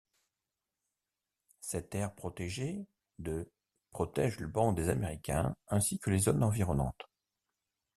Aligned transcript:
Cette 1.59 1.93
aire 1.93 2.15
protégée 2.15 2.87
de 3.19 3.51
protège 3.91 4.39
le 4.39 4.47
banc 4.47 4.73
des 4.73 4.89
Américains 4.89 5.55
ainsi 5.67 5.99
que 5.99 6.09
les 6.09 6.17
zones 6.21 6.41
environnante. 6.43 7.07